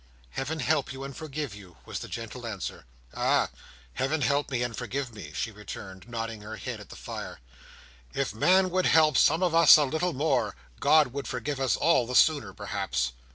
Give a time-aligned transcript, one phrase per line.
[0.31, 2.85] "Heaven help you and forgive you!" was the gentle answer.
[3.13, 3.49] "Ah!
[3.93, 7.39] Heaven help me and forgive me!" she returned, nodding her head at the fire.
[8.11, 12.07] "If man would help some of us a little more, God would forgive us all
[12.07, 13.11] the sooner perhaps."